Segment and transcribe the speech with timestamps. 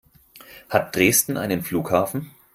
[0.69, 2.31] Hat Dresden einen Flughafen?